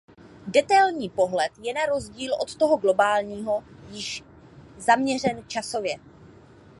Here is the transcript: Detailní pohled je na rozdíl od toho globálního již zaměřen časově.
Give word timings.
Detailní 0.47 1.09
pohled 1.09 1.51
je 1.61 1.73
na 1.73 1.85
rozdíl 1.85 2.33
od 2.41 2.55
toho 2.55 2.77
globálního 2.77 3.63
již 3.91 4.23
zaměřen 4.77 5.43
časově. 5.47 5.95